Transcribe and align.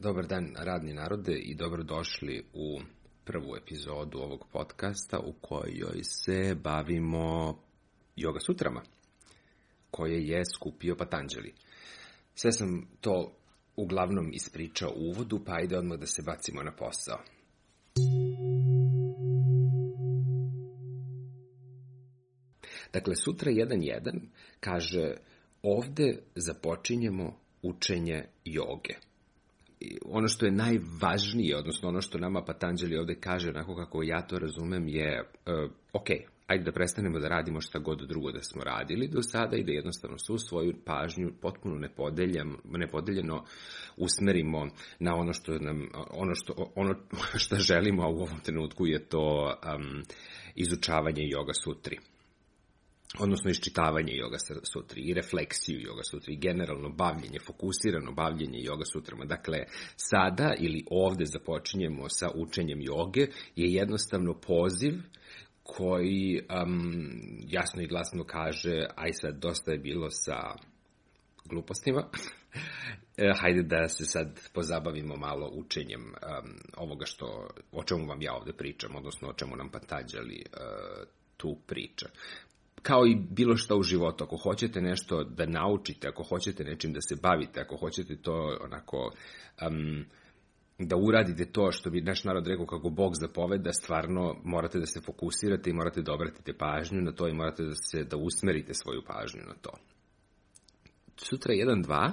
Dobar 0.00 0.26
dan, 0.26 0.54
radni 0.58 0.92
narode, 0.92 1.32
i 1.32 1.54
dobrodošli 1.54 2.44
u 2.54 2.80
prvu 3.24 3.56
epizodu 3.56 4.18
ovog 4.18 4.46
podcasta 4.52 5.18
u 5.18 5.32
kojoj 5.32 6.04
se 6.04 6.56
bavimo 6.62 7.58
yoga 8.16 8.46
sutrama, 8.46 8.82
koje 9.90 10.26
je 10.28 10.42
skupio 10.54 10.96
Patanđeli. 10.96 11.54
Sve 12.34 12.52
sam 12.52 12.88
to 13.00 13.32
uglavnom 13.76 14.32
ispričao 14.32 14.92
u 14.96 15.08
uvodu, 15.08 15.40
pa 15.46 15.52
ajde 15.52 15.78
odmah 15.78 15.98
da 15.98 16.06
se 16.06 16.22
bacimo 16.22 16.62
na 16.62 16.72
posao. 16.72 17.18
Dakle, 22.92 23.16
sutra 23.16 23.52
1.1 23.52 24.20
kaže 24.60 25.14
ovde 25.62 26.18
započinjemo 26.34 27.36
učenje 27.62 28.24
joge. 28.44 29.09
Ono 30.04 30.28
što 30.28 30.46
je 30.46 30.52
najvažnije, 30.52 31.56
odnosno 31.56 31.88
ono 31.88 32.00
što 32.00 32.18
nama 32.18 32.44
Patanđeli 32.44 32.98
ovde 32.98 33.14
kaže, 33.14 33.48
onako 33.48 33.76
kako 33.76 34.02
ja 34.02 34.22
to 34.22 34.38
razumem, 34.38 34.88
je 34.88 35.20
uh, 35.22 35.70
ok, 35.92 36.08
ajde 36.46 36.64
da 36.64 36.72
prestanemo 36.72 37.18
da 37.18 37.28
radimo 37.28 37.60
šta 37.60 37.78
god 37.78 38.08
drugo 38.08 38.32
da 38.32 38.42
smo 38.42 38.62
radili 38.64 39.08
do 39.08 39.22
sada 39.22 39.56
i 39.56 39.64
da 39.64 39.72
jednostavno 39.72 40.18
svu 40.18 40.38
svoju 40.38 40.74
pažnju 40.84 41.32
potpuno 41.40 41.88
nepodeljeno 42.64 43.44
usmerimo 43.96 44.68
na 44.98 45.14
ono 45.14 45.32
što 45.32 45.58
nam, 45.58 45.88
ono 46.10 46.34
što, 46.34 46.72
ono 46.74 46.94
što 47.42 47.56
želimo, 47.56 48.02
a 48.02 48.08
u 48.08 48.20
ovom 48.20 48.40
trenutku 48.42 48.86
je 48.86 49.08
to 49.08 49.54
um, 49.76 50.02
izučavanje 50.54 51.22
yoga 51.22 51.64
sutri 51.64 51.98
odnosno 53.20 53.50
iščitavanje 53.50 54.12
yoga 54.12 54.38
sutri 54.72 55.02
i 55.02 55.14
refleksiju 55.14 55.80
yoga 55.80 56.04
sutri 56.10 56.34
i 56.34 56.38
generalno 56.38 56.88
bavljenje, 56.88 57.38
fokusirano 57.46 58.12
bavljenje 58.12 58.58
yoga 58.58 58.84
sutrama. 58.92 59.24
Dakle, 59.24 59.64
sada 59.96 60.54
ili 60.58 60.84
ovde 60.90 61.24
započinjemo 61.24 62.08
sa 62.08 62.30
učenjem 62.34 62.80
joge 62.82 63.26
je 63.56 63.72
jednostavno 63.72 64.34
poziv 64.40 64.94
koji 65.62 66.40
um, 66.64 67.10
jasno 67.48 67.82
i 67.82 67.86
glasno 67.86 68.24
kaže 68.24 68.86
aj 68.96 69.12
sad 69.12 69.38
dosta 69.38 69.72
je 69.72 69.78
bilo 69.78 70.10
sa 70.10 70.54
glupostima, 71.44 72.04
e, 73.16 73.32
hajde 73.36 73.62
da 73.62 73.88
se 73.88 74.04
sad 74.04 74.40
pozabavimo 74.54 75.16
malo 75.16 75.50
učenjem 75.54 76.02
um, 76.02 76.14
ovoga 76.76 77.06
što, 77.06 77.48
o 77.72 77.84
čemu 77.84 78.06
vam 78.06 78.22
ja 78.22 78.34
ovde 78.34 78.52
pričam, 78.52 78.96
odnosno 78.96 79.28
o 79.28 79.32
čemu 79.32 79.56
nam 79.56 79.70
Patanđali 79.70 80.44
uh, 80.46 81.08
tu 81.36 81.56
priča 81.66 82.08
kao 82.82 83.06
i 83.06 83.14
bilo 83.14 83.56
šta 83.56 83.76
u 83.76 83.82
životu, 83.82 84.24
ako 84.24 84.36
hoćete 84.36 84.80
nešto 84.80 85.24
da 85.24 85.46
naučite, 85.46 86.08
ako 86.08 86.22
hoćete 86.22 86.64
nečim 86.64 86.92
da 86.92 87.00
se 87.00 87.16
bavite, 87.22 87.60
ako 87.60 87.76
hoćete 87.76 88.16
to 88.16 88.58
onako 88.64 89.12
um, 89.68 90.04
da 90.78 90.96
uradite 90.96 91.44
to 91.44 91.72
što 91.72 91.90
bi 91.90 92.00
naš 92.00 92.24
narod 92.24 92.46
rekao 92.46 92.66
kako 92.66 92.90
Bog 92.90 93.12
zapoveda, 93.14 93.72
stvarno 93.72 94.36
morate 94.44 94.78
da 94.78 94.86
se 94.86 95.00
fokusirate 95.00 95.70
i 95.70 95.72
morate 95.72 96.02
da 96.02 96.12
obratite 96.14 96.52
pažnju 96.52 97.00
na 97.00 97.12
to 97.12 97.28
i 97.28 97.34
morate 97.34 97.62
da 97.62 97.74
se 97.74 98.04
da 98.04 98.16
usmerite 98.16 98.74
svoju 98.74 99.02
pažnju 99.06 99.40
na 99.46 99.54
to. 99.54 99.70
Sutra 101.16 101.54
1.2 101.54 102.12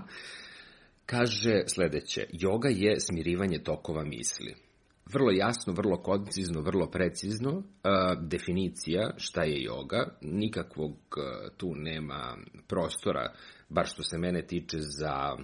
kaže 1.06 1.64
sledeće, 1.68 2.26
joga 2.32 2.70
je 2.70 3.00
smirivanje 3.00 3.60
tokova 3.64 4.04
misli 4.04 4.67
vrlo 5.14 5.32
jasno, 5.32 5.74
vrlo 5.74 5.98
koncizno, 5.98 6.62
vrlo 6.62 6.90
precizno 6.90 7.52
uh, 7.52 7.64
definicija 8.22 9.14
šta 9.18 9.44
je 9.44 9.64
joga, 9.64 10.18
nikakvog 10.22 10.92
uh, 10.92 11.58
tu 11.58 11.76
nema 11.76 12.38
prostora, 12.68 13.34
bar 13.70 13.86
što 13.86 14.04
se 14.04 14.18
mene 14.18 14.42
tiče 14.48 14.78
za 14.80 15.38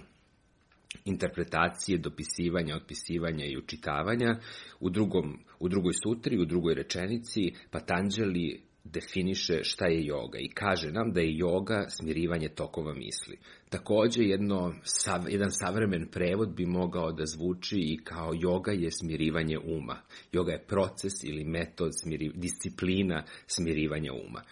interpretacije, 1.04 1.98
dopisivanja, 1.98 2.76
otpisivanja 2.76 3.44
i 3.44 3.58
učitavanja. 3.58 4.38
U, 4.80 4.90
drugom, 4.90 5.38
u 5.60 5.68
drugoj 5.68 5.92
sutri, 6.04 6.38
u 6.38 6.44
drugoj 6.44 6.74
rečenici, 6.74 7.52
Patanđeli 7.70 8.62
definiše 8.84 9.60
šta 9.62 9.86
je 9.86 10.06
joga 10.06 10.38
i 10.38 10.48
kaže 10.48 10.92
nam 10.92 11.12
da 11.12 11.20
je 11.20 11.36
joga 11.36 11.86
smirivanje 11.88 12.48
tokova 12.48 12.94
misli. 12.94 13.38
Takođe, 13.68 14.22
jedno, 14.22 14.74
sav, 14.82 15.24
jedan 15.28 15.50
savremen 15.50 16.08
prevod 16.12 16.54
bi 16.54 16.66
mogao 16.66 17.12
da 17.12 17.26
zvuči 17.26 17.78
i 17.78 17.98
kao 18.04 18.32
joga 18.40 18.72
je 18.72 18.90
smirivanje 18.90 19.58
uma. 19.58 19.96
Joga 20.32 20.52
je 20.52 20.66
proces 20.66 21.12
ili 21.24 21.44
metod, 21.44 21.90
smiri, 22.02 22.30
disciplina 22.34 23.24
smirivanja 23.46 24.12
uma. 24.12 24.42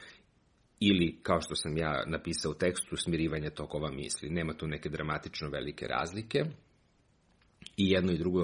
Ili, 0.80 1.18
kao 1.22 1.40
što 1.40 1.54
sam 1.54 1.76
ja 1.76 2.04
napisao 2.06 2.50
u 2.50 2.54
tekstu, 2.54 2.96
smirivanje 2.96 3.50
tokova 3.50 3.90
misli. 3.90 4.30
Nema 4.30 4.54
tu 4.54 4.66
neke 4.66 4.88
dramatično 4.88 5.48
velike 5.48 5.86
razlike, 5.86 6.44
i 7.76 7.90
jedno 7.90 8.12
i 8.12 8.18
drugo 8.18 8.40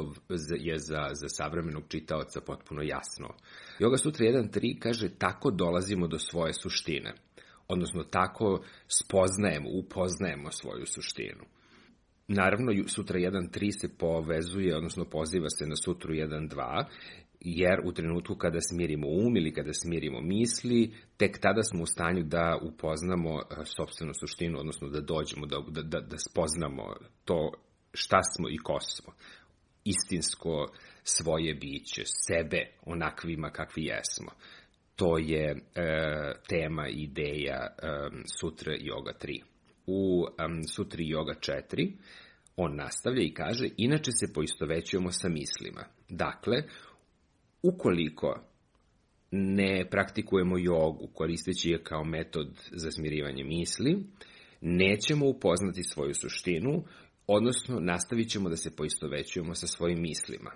je 0.58 0.78
za, 0.78 1.08
za 1.12 1.28
savremenog 1.28 1.84
čitaoca 1.88 2.40
potpuno 2.40 2.82
jasno. 2.82 3.28
Yoga 3.80 3.96
Sutra 3.96 4.26
1.3 4.26 4.78
kaže 4.78 5.08
tako 5.08 5.50
dolazimo 5.50 6.06
do 6.06 6.18
svoje 6.18 6.52
suštine, 6.52 7.14
odnosno 7.68 8.04
tako 8.04 8.64
spoznajemo, 8.86 9.68
upoznajemo 9.70 10.50
svoju 10.50 10.86
suštinu. 10.86 11.44
Naravno, 12.28 12.72
Sutra 12.86 13.18
1.3 13.18 13.80
se 13.80 13.98
povezuje, 13.98 14.76
odnosno 14.76 15.04
poziva 15.04 15.48
se 15.48 15.66
na 15.66 15.76
Sutru 15.76 16.14
1.2, 16.14 16.84
jer 17.40 17.80
u 17.84 17.92
trenutku 17.92 18.34
kada 18.34 18.58
smirimo 18.60 19.06
um 19.08 19.36
ili 19.36 19.52
kada 19.52 19.72
smirimo 19.72 20.20
misli, 20.20 20.92
tek 21.16 21.38
tada 21.38 21.62
smo 21.62 21.82
u 21.82 21.86
stanju 21.86 22.22
da 22.22 22.58
upoznamo 22.62 23.42
sobstvenu 23.64 24.12
suštinu, 24.20 24.58
odnosno 24.58 24.88
da 24.88 25.00
dođemo, 25.00 25.46
da, 25.46 25.82
da, 25.82 26.00
da 26.00 26.16
spoznamo 26.18 26.94
to 27.24 27.52
šta 27.98 28.20
smo 28.36 28.48
i 28.48 28.56
ko 28.56 28.80
smo. 28.80 29.12
Istinsko 29.84 30.66
svoje 31.02 31.54
biće, 31.54 32.02
sebe 32.04 32.70
onakvima 32.86 33.50
kakvi 33.50 33.84
jesmo. 33.84 34.30
To 34.96 35.18
je 35.18 35.50
e, 35.50 35.58
tema, 36.48 36.88
ideja 36.88 37.66
e, 37.66 37.88
Sutra 38.40 38.72
Yoga 38.72 39.12
3. 39.24 39.42
U 39.86 40.20
um, 40.20 40.62
Sutri 40.64 41.04
Yoga 41.04 41.34
4 41.72 41.92
on 42.56 42.76
nastavlja 42.76 43.22
i 43.22 43.34
kaže, 43.34 43.68
inače 43.76 44.12
se 44.12 44.32
poistovećujemo 44.32 45.12
sa 45.12 45.28
mislima. 45.28 45.84
Dakle, 46.08 46.62
ukoliko 47.62 48.40
ne 49.30 49.86
praktikujemo 49.90 50.58
jogu 50.58 51.08
koristeći 51.14 51.70
je 51.70 51.82
kao 51.82 52.04
metod 52.04 52.48
za 52.72 52.90
smirivanje 52.90 53.44
misli, 53.44 54.04
nećemo 54.60 55.26
upoznati 55.28 55.82
svoju 55.82 56.14
suštinu 56.14 56.84
odnosno 57.28 57.80
nastavit 57.80 58.30
ćemo 58.30 58.48
da 58.48 58.56
se 58.56 58.76
poistovećujemo 58.76 59.54
sa 59.54 59.66
svojim 59.66 60.00
mislima. 60.00 60.50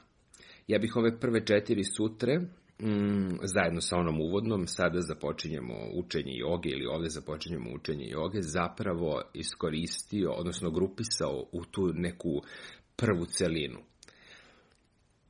Ja 0.66 0.78
bih 0.78 0.96
ove 0.96 1.20
prve 1.20 1.46
četiri 1.46 1.84
sutre, 1.84 2.38
mm, 2.38 3.38
zajedno 3.42 3.80
sa 3.80 3.96
onom 3.96 4.20
uvodnom, 4.20 4.66
sada 4.66 5.00
započinjemo 5.00 5.74
učenje 5.94 6.32
joge 6.34 6.68
ili 6.68 6.86
ovde 6.86 7.08
započinjemo 7.08 7.70
učenje 7.74 8.06
joge, 8.08 8.42
zapravo 8.42 9.22
iskoristio, 9.34 10.30
odnosno 10.30 10.70
grupisao 10.70 11.46
u 11.52 11.64
tu 11.64 11.92
neku 11.94 12.42
prvu 12.96 13.26
celinu 13.26 13.78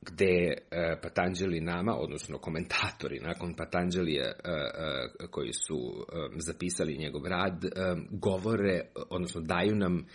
gde 0.05 0.53
e, 0.71 0.99
Patanđeli 1.01 1.61
nama, 1.61 1.95
odnosno 1.95 2.37
komentatori 2.37 3.19
nakon 3.19 3.55
Patanđelije 3.55 4.23
e, 4.23 4.31
e, 4.33 5.27
koji 5.31 5.53
su 5.53 5.77
e, 5.77 6.15
zapisali 6.37 6.97
njegov 6.97 7.25
rad, 7.25 7.65
e, 7.65 7.69
govore, 8.11 8.81
odnosno 9.09 9.41
daju 9.41 9.75
nam 9.75 10.05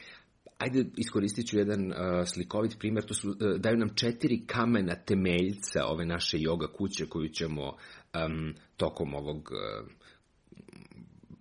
ajde 0.58 0.84
iskoristit 0.96 1.46
ću 1.46 1.58
jedan 1.58 1.86
uh, 1.86 1.96
slikovit 2.26 2.78
primjer, 2.78 3.04
to 3.04 3.14
su, 3.14 3.28
uh, 3.30 3.36
daju 3.58 3.76
nam 3.76 3.94
četiri 3.94 4.46
kamena 4.46 4.94
temeljca 4.94 5.84
ove 5.86 6.04
naše 6.04 6.38
yoga 6.38 6.72
kuće 6.76 7.06
koju 7.06 7.28
ćemo 7.28 7.64
um, 7.66 8.54
tokom 8.76 9.14
ovog 9.14 9.36
uh, 9.36 9.88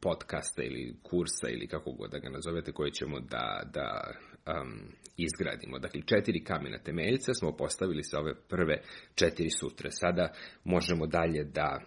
podcasta 0.01 0.63
ili 0.63 0.95
kursa 1.03 1.49
ili 1.49 1.67
kako 1.67 1.91
god 1.91 2.11
da 2.11 2.19
ga 2.19 2.29
nazovete 2.29 2.71
koje 2.71 2.91
ćemo 2.91 3.19
da, 3.19 3.61
da 3.73 4.13
um, 4.47 4.79
izgradimo. 5.17 5.79
Dakle, 5.79 6.01
četiri 6.05 6.43
kamena 6.43 6.77
temeljca 6.77 7.33
smo 7.33 7.57
postavili 7.57 8.03
sa 8.03 8.19
ove 8.19 8.33
prve 8.49 8.81
četiri 9.15 9.49
sutre. 9.49 9.91
Sada 9.91 10.33
možemo 10.63 11.07
dalje 11.07 11.43
da 11.43 11.81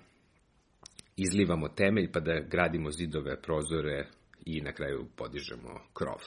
izlivamo 1.16 1.68
temelj 1.68 2.12
pa 2.12 2.20
da 2.20 2.40
gradimo 2.40 2.90
zidove, 2.90 3.42
prozore 3.42 4.08
i 4.46 4.60
na 4.60 4.72
kraju 4.72 5.06
podižemo 5.16 5.80
krov. 5.92 6.20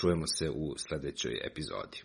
Čujemo 0.00 0.26
se 0.26 0.50
u 0.50 0.74
sledećoj 0.78 1.40
epizodi. 1.44 2.02